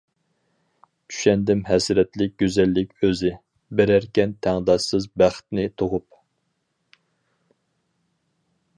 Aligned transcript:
چۈشەندىم 1.11 1.59
ھەسرەتلىك 1.67 2.33
گۈزەللىك 2.45 3.05
ئۆزى، 3.09 3.31
بېرەركەن 3.81 4.35
تەڭداشسىز 4.47 5.09
بەختنى 5.23 5.69
تۇغۇپ. 5.83 6.23